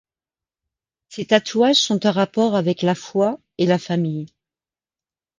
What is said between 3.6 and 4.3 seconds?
la famille.